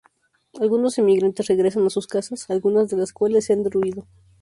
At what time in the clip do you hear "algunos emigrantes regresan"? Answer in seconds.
0.59-1.85